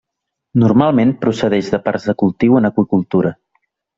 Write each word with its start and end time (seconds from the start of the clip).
Normalment 0.61 1.11
procedeix 1.25 1.69
de 1.75 1.79
parcs 1.89 2.09
de 2.11 2.17
cultiu 2.23 2.57
en 2.61 2.69
aqüicultura. 2.71 3.35